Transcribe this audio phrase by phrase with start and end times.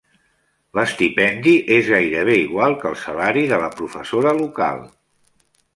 [0.77, 4.85] L"estipendi es gairebé igual que el salari de la professora local.